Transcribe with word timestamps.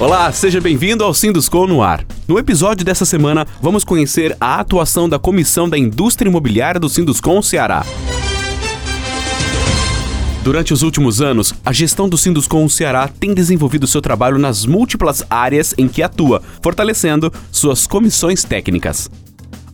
Olá, 0.00 0.30
seja 0.30 0.60
bem-vindo 0.60 1.02
ao 1.02 1.12
Sinduscom 1.12 1.66
no 1.66 1.82
ar. 1.82 2.04
No 2.28 2.38
episódio 2.38 2.84
dessa 2.84 3.04
semana, 3.04 3.44
vamos 3.60 3.82
conhecer 3.82 4.36
a 4.40 4.60
atuação 4.60 5.08
da 5.08 5.18
Comissão 5.18 5.68
da 5.68 5.76
Indústria 5.76 6.28
Imobiliária 6.28 6.78
do 6.78 6.88
Sinduscom 6.88 7.42
Ceará. 7.42 7.84
Durante 10.44 10.72
os 10.72 10.82
últimos 10.82 11.20
anos, 11.20 11.52
a 11.66 11.72
gestão 11.72 12.08
do 12.08 12.16
Sinduscom 12.16 12.68
Ceará 12.68 13.08
tem 13.08 13.34
desenvolvido 13.34 13.88
seu 13.88 14.00
trabalho 14.00 14.38
nas 14.38 14.64
múltiplas 14.64 15.24
áreas 15.28 15.74
em 15.76 15.88
que 15.88 16.00
atua, 16.00 16.42
fortalecendo 16.62 17.32
suas 17.50 17.84
comissões 17.84 18.44
técnicas. 18.44 19.10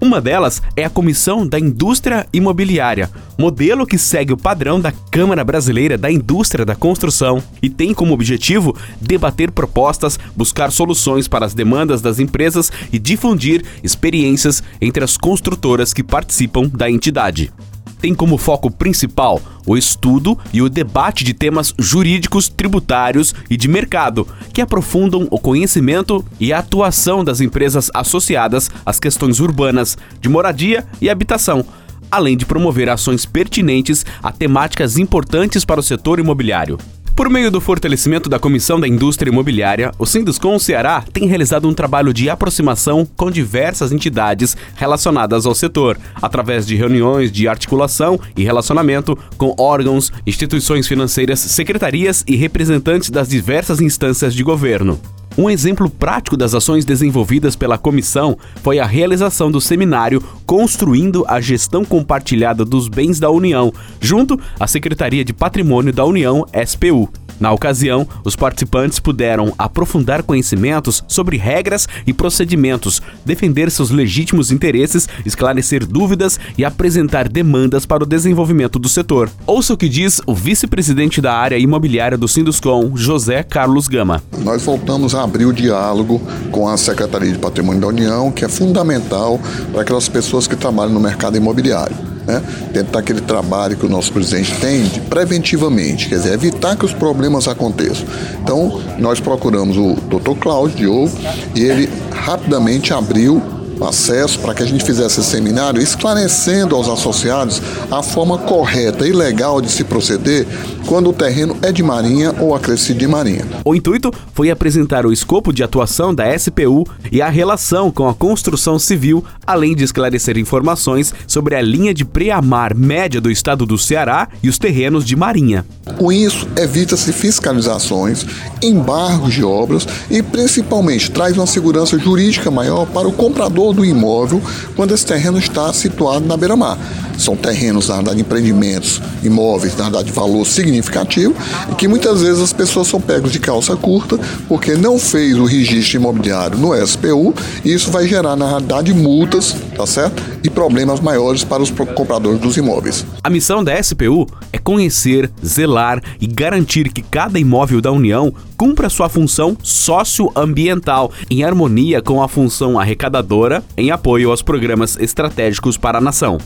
Uma 0.00 0.18
delas 0.18 0.62
é 0.74 0.82
a 0.82 0.90
Comissão 0.90 1.46
da 1.46 1.60
Indústria 1.60 2.26
Imobiliária, 2.32 3.10
modelo 3.38 3.86
que 3.86 3.98
segue 3.98 4.32
o 4.32 4.36
padrão 4.36 4.80
da 4.80 4.90
Câmara 4.90 5.44
Brasileira 5.44 5.98
da 5.98 6.10
Indústria 6.10 6.64
da 6.64 6.74
Construção 6.74 7.42
e 7.60 7.68
tem 7.68 7.92
como 7.92 8.14
objetivo 8.14 8.74
debater 8.98 9.50
propostas, 9.50 10.18
buscar 10.34 10.72
soluções 10.72 11.28
para 11.28 11.44
as 11.44 11.52
demandas 11.52 12.00
das 12.00 12.18
empresas 12.18 12.72
e 12.90 12.98
difundir 12.98 13.62
experiências 13.84 14.62
entre 14.80 15.04
as 15.04 15.18
construtoras 15.18 15.92
que 15.92 16.02
participam 16.02 16.66
da 16.72 16.90
entidade 16.90 17.52
tem 18.00 18.14
como 18.14 18.38
foco 18.38 18.70
principal 18.70 19.40
o 19.66 19.76
estudo 19.76 20.38
e 20.52 20.62
o 20.62 20.68
debate 20.68 21.22
de 21.22 21.34
temas 21.34 21.74
jurídicos, 21.78 22.48
tributários 22.48 23.34
e 23.48 23.56
de 23.56 23.68
mercado, 23.68 24.26
que 24.52 24.60
aprofundam 24.60 25.28
o 25.30 25.38
conhecimento 25.38 26.24
e 26.40 26.52
a 26.52 26.58
atuação 26.58 27.22
das 27.22 27.40
empresas 27.40 27.90
associadas 27.94 28.70
às 28.84 28.98
questões 28.98 29.38
urbanas, 29.38 29.96
de 30.20 30.28
moradia 30.28 30.84
e 31.00 31.08
habitação, 31.08 31.64
além 32.10 32.36
de 32.36 32.46
promover 32.46 32.88
ações 32.88 33.24
pertinentes 33.24 34.04
a 34.22 34.32
temáticas 34.32 34.96
importantes 34.98 35.64
para 35.64 35.80
o 35.80 35.82
setor 35.82 36.18
imobiliário. 36.18 36.78
Por 37.20 37.28
meio 37.28 37.50
do 37.50 37.60
fortalecimento 37.60 38.30
da 38.30 38.38
Comissão 38.38 38.80
da 38.80 38.88
Indústria 38.88 39.28
Imobiliária, 39.30 39.92
o 39.98 40.06
Sinduscom 40.06 40.58
Ceará 40.58 41.04
tem 41.12 41.28
realizado 41.28 41.68
um 41.68 41.74
trabalho 41.74 42.14
de 42.14 42.30
aproximação 42.30 43.06
com 43.14 43.30
diversas 43.30 43.92
entidades 43.92 44.56
relacionadas 44.74 45.44
ao 45.44 45.54
setor, 45.54 45.98
através 46.14 46.66
de 46.66 46.76
reuniões 46.76 47.30
de 47.30 47.46
articulação 47.46 48.18
e 48.34 48.42
relacionamento 48.42 49.18
com 49.36 49.54
órgãos, 49.58 50.10
instituições 50.26 50.88
financeiras, 50.88 51.40
secretarias 51.40 52.24
e 52.26 52.36
representantes 52.36 53.10
das 53.10 53.28
diversas 53.28 53.82
instâncias 53.82 54.34
de 54.34 54.42
governo. 54.42 54.98
Um 55.40 55.48
exemplo 55.48 55.88
prático 55.88 56.36
das 56.36 56.54
ações 56.54 56.84
desenvolvidas 56.84 57.56
pela 57.56 57.78
comissão 57.78 58.36
foi 58.62 58.78
a 58.78 58.84
realização 58.84 59.50
do 59.50 59.58
seminário 59.58 60.22
Construindo 60.44 61.24
a 61.26 61.40
Gestão 61.40 61.82
Compartilhada 61.82 62.62
dos 62.62 62.88
Bens 62.88 63.18
da 63.18 63.30
União, 63.30 63.72
junto 63.98 64.38
à 64.58 64.66
Secretaria 64.66 65.24
de 65.24 65.32
Patrimônio 65.32 65.94
da 65.94 66.04
União, 66.04 66.44
SPU. 66.66 67.08
Na 67.40 67.50
ocasião, 67.52 68.06
os 68.22 68.36
participantes 68.36 69.00
puderam 69.00 69.54
aprofundar 69.56 70.22
conhecimentos 70.22 71.02
sobre 71.08 71.38
regras 71.38 71.88
e 72.06 72.12
procedimentos, 72.12 73.00
defender 73.24 73.70
seus 73.70 73.88
legítimos 73.88 74.52
interesses, 74.52 75.08
esclarecer 75.24 75.86
dúvidas 75.86 76.38
e 76.58 76.66
apresentar 76.66 77.30
demandas 77.30 77.86
para 77.86 78.04
o 78.04 78.06
desenvolvimento 78.06 78.78
do 78.78 78.90
setor. 78.90 79.30
Ouça 79.46 79.72
o 79.72 79.76
que 79.76 79.88
diz 79.88 80.20
o 80.26 80.34
vice-presidente 80.34 81.22
da 81.22 81.32
área 81.32 81.56
imobiliária 81.56 82.18
do 82.18 82.28
Sinduscom, 82.28 82.94
José 82.94 83.42
Carlos 83.42 83.88
Gama. 83.88 84.22
Nós 84.40 84.62
voltamos 84.62 85.14
a 85.14 85.22
abrir 85.30 85.46
o 85.46 85.52
diálogo 85.52 86.20
com 86.50 86.68
a 86.68 86.76
Secretaria 86.76 87.30
de 87.32 87.38
Patrimônio 87.38 87.80
da 87.80 87.86
União, 87.86 88.32
que 88.32 88.44
é 88.44 88.48
fundamental 88.48 89.40
para 89.72 89.82
aquelas 89.82 90.08
pessoas 90.08 90.48
que 90.48 90.56
trabalham 90.56 90.92
no 90.92 91.00
mercado 91.00 91.36
imobiliário 91.36 91.96
né? 92.26 92.42
dentro 92.72 92.92
daquele 92.92 93.20
trabalho 93.20 93.76
que 93.76 93.86
o 93.86 93.88
nosso 93.88 94.12
presidente 94.12 94.54
tem 94.60 94.84
de 94.84 95.00
preventivamente, 95.00 96.08
quer 96.08 96.16
dizer, 96.16 96.32
evitar 96.32 96.76
que 96.76 96.84
os 96.84 96.92
problemas 96.92 97.46
aconteçam. 97.48 98.04
Então, 98.42 98.80
nós 98.98 99.20
procuramos 99.20 99.76
o 99.76 99.94
Dr. 99.94 100.38
Cláudio 100.40 100.76
Diogo 100.76 101.10
e 101.54 101.62
ele 101.62 101.88
rapidamente 102.12 102.92
abriu 102.92 103.40
acesso 103.86 104.38
para 104.38 104.54
que 104.54 104.62
a 104.62 104.66
gente 104.66 104.84
fizesse 104.84 105.20
esse 105.20 105.30
seminário 105.30 105.80
esclarecendo 105.80 106.76
aos 106.76 106.88
associados 106.88 107.60
a 107.90 108.02
forma 108.02 108.38
correta 108.38 109.06
e 109.06 109.12
legal 109.12 109.60
de 109.60 109.70
se 109.70 109.84
proceder 109.84 110.46
quando 110.86 111.10
o 111.10 111.12
terreno 111.12 111.56
é 111.62 111.70
de 111.70 111.82
marinha 111.82 112.34
ou 112.40 112.54
acrescido 112.54 112.98
de 112.98 113.06
marinha. 113.06 113.46
O 113.64 113.74
intuito 113.74 114.10
foi 114.34 114.50
apresentar 114.50 115.06
o 115.06 115.12
escopo 115.12 115.52
de 115.52 115.62
atuação 115.62 116.14
da 116.14 116.36
SPU 116.36 116.84
e 117.12 117.22
a 117.22 117.28
relação 117.28 117.90
com 117.90 118.08
a 118.08 118.14
construção 118.14 118.78
civil, 118.78 119.24
além 119.46 119.74
de 119.74 119.84
esclarecer 119.84 120.36
informações 120.36 121.14
sobre 121.26 121.54
a 121.54 121.62
linha 121.62 121.94
de 121.94 122.04
preamar 122.04 122.74
média 122.74 123.20
do 123.20 123.30
estado 123.30 123.66
do 123.66 123.78
Ceará 123.78 124.28
e 124.42 124.48
os 124.48 124.58
terrenos 124.58 125.04
de 125.04 125.14
marinha. 125.16 125.64
Com 125.98 126.10
isso, 126.10 126.48
evita-se 126.56 127.12
fiscalizações, 127.12 128.24
embargos 128.62 129.34
de 129.34 129.44
obras 129.44 129.86
e, 130.10 130.22
principalmente, 130.22 131.10
traz 131.10 131.36
uma 131.36 131.46
segurança 131.46 131.98
jurídica 131.98 132.50
maior 132.50 132.86
para 132.86 133.08
o 133.08 133.12
comprador 133.12 133.69
do 133.72 133.84
imóvel 133.84 134.42
quando 134.76 134.94
esse 134.94 135.06
terreno 135.06 135.38
está 135.38 135.72
situado 135.72 136.26
na 136.26 136.36
beira-mar. 136.36 136.78
São 137.20 137.36
terrenos, 137.36 137.88
na 137.88 137.96
verdade, 137.96 138.20
empreendimentos, 138.20 139.00
imóveis, 139.22 139.76
na 139.76 139.84
verdade, 139.84 140.06
de 140.06 140.12
valor 140.12 140.46
significativo 140.46 141.34
e 141.70 141.74
que 141.74 141.86
muitas 141.86 142.22
vezes 142.22 142.42
as 142.42 142.52
pessoas 142.52 142.88
são 142.88 143.00
pegos 143.00 143.30
de 143.30 143.38
calça 143.38 143.76
curta 143.76 144.18
porque 144.48 144.74
não 144.74 144.98
fez 144.98 145.36
o 145.36 145.44
registro 145.44 145.98
imobiliário 145.98 146.56
no 146.56 146.74
SPU 146.86 147.34
e 147.64 147.72
isso 147.72 147.90
vai 147.90 148.08
gerar, 148.08 148.36
na 148.36 148.48
realidade, 148.48 148.92
multas, 148.94 149.54
tá 149.76 149.86
certo? 149.86 150.22
E 150.42 150.48
problemas 150.48 151.00
maiores 151.00 151.44
para 151.44 151.62
os 151.62 151.70
compradores 151.70 152.40
dos 152.40 152.56
imóveis. 152.56 153.04
A 153.22 153.28
missão 153.28 153.62
da 153.62 153.80
SPU 153.82 154.26
é 154.52 154.58
conhecer, 154.58 155.30
zelar 155.44 156.02
e 156.20 156.26
garantir 156.26 156.90
que 156.92 157.02
cada 157.02 157.38
imóvel 157.38 157.80
da 157.80 157.92
União 157.92 158.32
cumpra 158.56 158.88
sua 158.88 159.08
função 159.08 159.56
socioambiental 159.62 161.12
em 161.30 161.44
harmonia 161.44 162.02
com 162.02 162.22
a 162.22 162.28
função 162.28 162.78
arrecadadora 162.78 163.62
em 163.76 163.90
apoio 163.90 164.30
aos 164.30 164.42
programas 164.42 164.96
estratégicos 164.98 165.76
para 165.76 165.98
a 165.98 166.00
nação. 166.00 166.38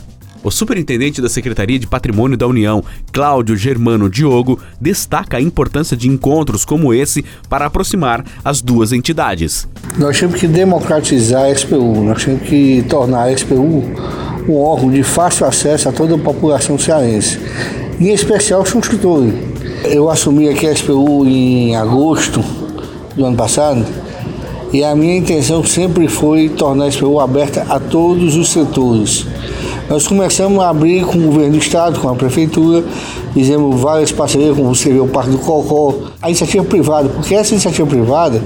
O 0.43 0.51
superintendente 0.51 1.21
da 1.21 1.29
Secretaria 1.29 1.79
de 1.79 1.87
Patrimônio 1.87 2.37
da 2.37 2.47
União, 2.47 2.83
Cláudio 3.11 3.57
Germano 3.57 4.09
Diogo, 4.09 4.59
destaca 4.79 5.37
a 5.37 5.41
importância 5.41 5.97
de 5.97 6.07
encontros 6.07 6.63
como 6.63 6.93
esse 6.93 7.25
para 7.49 7.65
aproximar 7.65 8.23
as 8.43 8.61
duas 8.61 8.91
entidades. 8.91 9.67
Nós 9.97 10.19
temos 10.19 10.39
que 10.39 10.47
democratizar 10.47 11.45
a 11.45 11.55
SPU, 11.55 12.03
nós 12.03 12.23
temos 12.23 12.43
que 12.43 12.85
tornar 12.87 13.23
a 13.23 13.35
SPU 13.35 13.83
um 14.47 14.57
órgão 14.57 14.91
de 14.91 15.03
fácil 15.03 15.45
acesso 15.45 15.89
a 15.89 15.91
toda 15.91 16.15
a 16.15 16.19
população 16.19 16.77
cearense, 16.77 17.39
em 17.99 18.13
especial 18.13 18.61
os 18.61 18.71
construtores. 18.71 19.33
Eu 19.85 20.09
assumi 20.09 20.49
aqui 20.49 20.67
a 20.67 20.75
SPU 20.75 21.25
em 21.25 21.75
agosto 21.75 22.43
do 23.15 23.25
ano 23.25 23.35
passado 23.35 23.85
e 24.73 24.83
a 24.83 24.95
minha 24.95 25.17
intenção 25.17 25.63
sempre 25.63 26.07
foi 26.07 26.49
tornar 26.49 26.85
a 26.85 26.91
SPU 26.91 27.19
aberta 27.19 27.65
a 27.69 27.79
todos 27.79 28.35
os 28.35 28.49
setores 28.49 29.25
nós 29.89 30.07
começamos 30.07 30.59
a 30.63 30.69
abrir 30.69 31.05
com 31.05 31.17
o 31.17 31.21
governo 31.21 31.51
do 31.51 31.57
estado, 31.57 31.99
com 31.99 32.09
a 32.09 32.15
prefeitura, 32.15 32.83
fizemos 33.35 33.81
várias 33.81 34.13
parcerias, 34.13 34.55
como 34.55 34.73
você 34.73 34.93
vê, 34.93 34.99
o 34.99 35.07
Parque 35.07 35.31
do 35.31 35.37
Cocó, 35.37 35.93
a 36.21 36.29
iniciativa 36.29 36.63
privada, 36.63 37.09
porque 37.09 37.35
essa 37.35 37.51
iniciativa 37.51 37.85
privada 37.85 38.41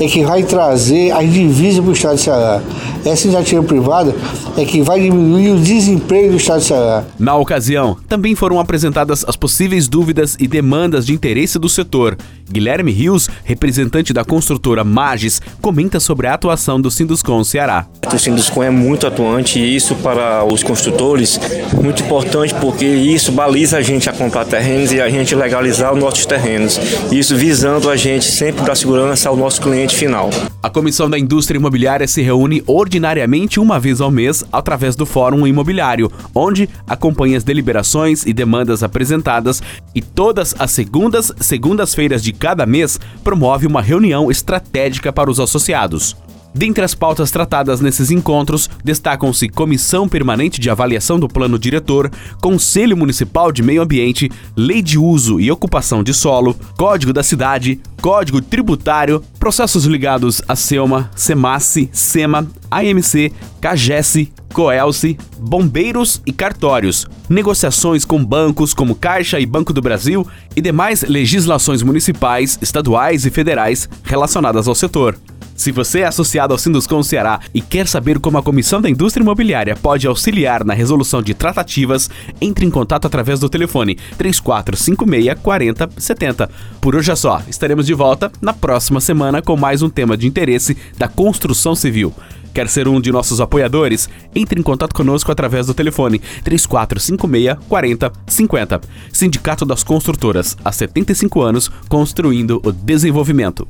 é 0.00 0.06
que 0.06 0.24
vai 0.24 0.42
trazer 0.42 1.12
as 1.12 1.30
divisas 1.30 1.80
para 1.80 1.90
o 1.90 1.92
estado 1.92 2.16
de 2.16 2.22
Ceará. 2.22 2.62
Essa 3.04 3.26
iniciativa 3.26 3.62
privada 3.62 4.14
é 4.56 4.64
que 4.64 4.80
vai 4.80 4.98
diminuir 4.98 5.50
o 5.50 5.58
desemprego 5.58 6.30
do 6.30 6.36
estado 6.38 6.60
de 6.60 6.66
Ceará. 6.66 7.04
Na 7.18 7.36
ocasião, 7.36 7.98
também 8.08 8.34
foram 8.34 8.58
apresentadas 8.58 9.26
as 9.28 9.36
possíveis 9.36 9.88
dúvidas 9.88 10.38
e 10.40 10.48
demandas 10.48 11.04
de 11.04 11.12
interesse 11.12 11.58
do 11.58 11.68
setor. 11.68 12.16
Guilherme 12.50 12.90
Rios, 12.90 13.28
representante 13.44 14.12
da 14.12 14.24
construtora 14.24 14.82
Magis, 14.82 15.40
comenta 15.60 16.00
sobre 16.00 16.26
a 16.26 16.34
atuação 16.34 16.80
do 16.80 16.90
Sinduscom 16.90 17.44
Ceará. 17.44 17.86
O 18.12 18.18
Sinduscom 18.18 18.62
é 18.62 18.70
muito 18.70 19.06
atuante 19.06 19.58
e 19.58 19.76
isso 19.76 19.94
para 19.96 20.44
os 20.44 20.62
construtores 20.62 21.38
muito 21.80 22.02
importante 22.02 22.54
porque 22.54 22.86
isso 22.86 23.30
baliza 23.30 23.76
a 23.76 23.82
gente 23.82 24.08
a 24.08 24.12
comprar 24.12 24.29
terrenos 24.48 24.92
e 24.92 25.00
a 25.00 25.08
gente 25.10 25.34
legalizar 25.34 25.92
os 25.92 25.98
nossos 25.98 26.24
terrenos. 26.24 26.78
Isso 27.12 27.36
visando 27.36 27.90
a 27.90 27.96
gente 27.96 28.24
sempre 28.24 28.64
dar 28.64 28.74
segurança 28.74 29.28
ao 29.28 29.36
nosso 29.36 29.60
cliente 29.60 29.94
final. 29.94 30.30
A 30.62 30.70
Comissão 30.70 31.08
da 31.08 31.18
Indústria 31.18 31.58
Imobiliária 31.58 32.06
se 32.06 32.22
reúne 32.22 32.62
ordinariamente 32.66 33.58
uma 33.58 33.78
vez 33.78 34.00
ao 34.00 34.10
mês 34.10 34.44
através 34.52 34.94
do 34.96 35.04
Fórum 35.04 35.46
Imobiliário, 35.46 36.10
onde 36.34 36.68
acompanha 36.86 37.36
as 37.36 37.44
deliberações 37.44 38.24
e 38.24 38.32
demandas 38.32 38.82
apresentadas 38.82 39.62
e 39.94 40.00
todas 40.00 40.54
as 40.58 40.70
segundas, 40.70 41.32
segundas-feiras 41.40 42.22
de 42.22 42.32
cada 42.32 42.64
mês 42.64 42.98
promove 43.24 43.66
uma 43.66 43.82
reunião 43.82 44.30
estratégica 44.30 45.12
para 45.12 45.30
os 45.30 45.40
associados. 45.40 46.16
Dentre 46.52 46.84
as 46.84 46.94
pautas 46.94 47.30
tratadas 47.30 47.80
nesses 47.80 48.10
encontros, 48.10 48.68
destacam-se 48.82 49.48
Comissão 49.48 50.08
Permanente 50.08 50.60
de 50.60 50.68
Avaliação 50.68 51.18
do 51.18 51.28
Plano 51.28 51.58
Diretor, 51.58 52.10
Conselho 52.42 52.96
Municipal 52.96 53.52
de 53.52 53.62
Meio 53.62 53.82
Ambiente, 53.82 54.30
Lei 54.56 54.82
de 54.82 54.98
Uso 54.98 55.40
e 55.40 55.50
Ocupação 55.50 56.02
de 56.02 56.12
Solo, 56.12 56.56
Código 56.76 57.12
da 57.12 57.22
Cidade, 57.22 57.80
Código 58.02 58.42
Tributário, 58.42 59.22
processos 59.38 59.84
ligados 59.84 60.42
a 60.48 60.56
SELMA, 60.56 61.08
SEMASSE, 61.14 61.88
SEMA, 61.92 62.46
AMC, 62.70 63.32
CAGES, 63.60 64.28
Coelce, 64.52 65.16
bombeiros 65.38 66.20
e 66.26 66.32
cartórios, 66.32 67.06
negociações 67.28 68.04
com 68.04 68.24
bancos 68.24 68.74
como 68.74 68.96
Caixa 68.96 69.38
e 69.38 69.46
Banco 69.46 69.72
do 69.72 69.80
Brasil 69.80 70.26
e 70.56 70.60
demais 70.60 71.02
legislações 71.02 71.82
municipais, 71.82 72.58
estaduais 72.60 73.24
e 73.24 73.30
federais 73.30 73.88
relacionadas 74.02 74.66
ao 74.66 74.74
setor. 74.74 75.16
Se 75.60 75.70
você 75.70 76.00
é 76.00 76.06
associado 76.06 76.54
ao 76.54 76.58
Sinduscom 76.58 77.02
Ceará 77.02 77.38
e 77.52 77.60
quer 77.60 77.86
saber 77.86 78.18
como 78.18 78.38
a 78.38 78.42
Comissão 78.42 78.80
da 78.80 78.88
Indústria 78.88 79.22
Imobiliária 79.22 79.76
pode 79.76 80.06
auxiliar 80.06 80.64
na 80.64 80.72
resolução 80.72 81.20
de 81.20 81.34
tratativas, 81.34 82.08
entre 82.40 82.64
em 82.64 82.70
contato 82.70 83.04
através 83.04 83.38
do 83.40 83.46
telefone 83.46 83.96
3456 84.16 85.38
4070. 85.42 86.50
Por 86.80 86.96
hoje 86.96 87.12
é 87.12 87.14
só, 87.14 87.42
estaremos 87.46 87.84
de 87.84 87.92
volta 87.92 88.32
na 88.40 88.54
próxima 88.54 89.02
semana 89.02 89.42
com 89.42 89.54
mais 89.54 89.82
um 89.82 89.90
tema 89.90 90.16
de 90.16 90.26
interesse 90.26 90.74
da 90.96 91.08
construção 91.08 91.74
civil. 91.74 92.14
Quer 92.54 92.66
ser 92.66 92.88
um 92.88 92.98
de 92.98 93.12
nossos 93.12 93.38
apoiadores? 93.38 94.08
Entre 94.34 94.58
em 94.58 94.62
contato 94.62 94.94
conosco 94.94 95.30
através 95.30 95.66
do 95.66 95.74
telefone 95.74 96.20
3456 96.42 97.58
4050. 97.68 98.80
Sindicato 99.12 99.66
das 99.66 99.84
Construtoras, 99.84 100.56
há 100.64 100.72
75 100.72 101.42
anos 101.42 101.70
construindo 101.86 102.62
o 102.64 102.72
desenvolvimento. 102.72 103.68